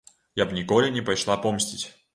[0.41, 1.85] Я б ніколі не пайшла помсціць.